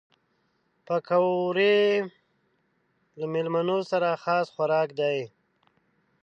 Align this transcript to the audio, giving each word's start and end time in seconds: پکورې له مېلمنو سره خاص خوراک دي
پکورې 0.85 1.77
له 3.19 3.25
مېلمنو 3.33 3.77
سره 3.91 4.19
خاص 4.23 4.47
خوراک 4.55 4.89
دي 4.99 5.19